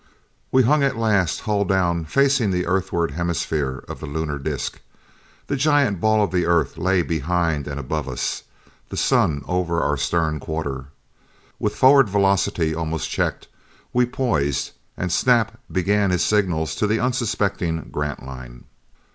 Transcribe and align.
We 0.51 0.63
hung 0.63 0.81
at 0.81 0.97
last, 0.97 1.41
hull 1.41 1.63
down, 1.63 2.05
facing 2.05 2.49
the 2.49 2.65
Earthward 2.65 3.11
hemisphere 3.11 3.83
of 3.87 3.99
the 3.99 4.07
Lunar 4.07 4.39
disc. 4.39 4.81
The 5.45 5.55
giant 5.55 6.01
ball 6.01 6.23
of 6.23 6.31
the 6.31 6.47
Earth 6.47 6.75
lay 6.75 7.03
behind 7.03 7.67
and 7.67 7.79
above 7.79 8.09
us 8.09 8.41
the 8.89 8.97
Sun 8.97 9.45
over 9.47 9.79
our 9.79 9.97
stern 9.97 10.39
quarter. 10.39 10.85
With 11.59 11.75
forward 11.75 12.09
velocity 12.09 12.73
almost 12.73 13.11
checked, 13.11 13.47
we 13.93 14.07
poised, 14.07 14.71
and 14.97 15.11
Snap 15.11 15.59
began 15.71 16.09
his 16.09 16.23
signals 16.25 16.73
to 16.77 16.87
the 16.87 16.99
unsuspecting 16.99 17.89
Grantline. 17.91 18.63